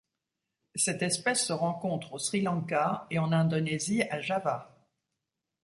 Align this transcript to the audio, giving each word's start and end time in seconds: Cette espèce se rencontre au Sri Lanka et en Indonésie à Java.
Cette 0.73 1.03
espèce 1.03 1.45
se 1.45 1.53
rencontre 1.53 2.13
au 2.13 2.17
Sri 2.17 2.41
Lanka 2.41 3.05
et 3.11 3.19
en 3.19 3.31
Indonésie 3.31 4.01
à 4.09 4.19
Java. 4.19 4.75